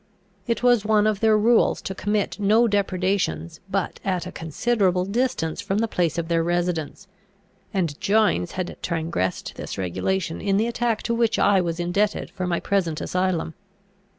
It 0.47 0.63
was 0.63 0.83
one 0.83 1.05
of 1.05 1.19
their 1.19 1.37
rules 1.37 1.79
to 1.83 1.93
commit 1.93 2.39
no 2.39 2.67
depredations 2.67 3.59
but 3.69 3.99
at 4.03 4.25
a 4.25 4.31
considerable 4.31 5.05
distance 5.05 5.61
from 5.61 5.77
the 5.77 5.87
place 5.87 6.17
of 6.17 6.27
their 6.27 6.41
residence; 6.43 7.07
and 7.71 8.01
Gines 8.01 8.53
had 8.53 8.77
transgressed 8.81 9.53
this 9.57 9.77
regulation 9.77 10.41
in 10.41 10.57
the 10.57 10.65
attack 10.65 11.03
to 11.03 11.13
which 11.13 11.37
I 11.37 11.61
was 11.61 11.79
indebted 11.79 12.31
for 12.31 12.47
my 12.47 12.59
present 12.59 12.99
asylum. 12.99 13.53